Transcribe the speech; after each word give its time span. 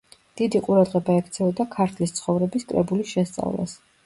დიდი 0.39 0.61
ყურადღება 0.67 1.17
ექცეოდა 1.23 1.67
„ქართლის 1.75 2.15
ცხოვრების“ 2.21 2.67
კრებულის 2.73 3.15
შესწავლას. 3.19 3.79